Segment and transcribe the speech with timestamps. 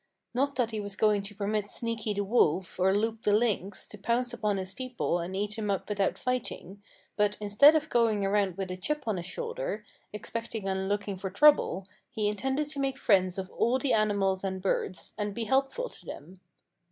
[0.33, 3.99] Not that he was going to permit Sneaky the Wolf or Loup the Lynx to
[3.99, 6.81] pounce upon his people and eat them up without fighting,
[7.15, 11.29] but instead of going around with a chip on his shoulder, expecting and looking for
[11.29, 15.87] trouble, he intended to make friends of all the animals and birds, and be helpful
[15.89, 16.39] to them.